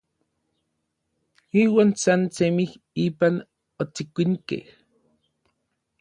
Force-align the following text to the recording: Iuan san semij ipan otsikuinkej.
Iuan 1.61 1.89
san 2.01 2.21
semij 2.35 2.71
ipan 3.03 3.35
otsikuinkej. 3.81 4.63